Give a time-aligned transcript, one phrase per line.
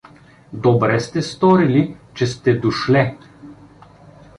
[0.53, 3.17] Добре сте сторили, че сте дошле.